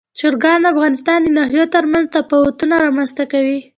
چرګان 0.19 0.59
د 0.63 0.65
افغانستان 0.73 1.19
د 1.23 1.27
ناحیو 1.37 1.71
ترمنځ 1.75 2.05
تفاوتونه 2.17 2.75
رامنځ 2.85 3.09
ته 3.17 3.23
کوي. 3.31 3.59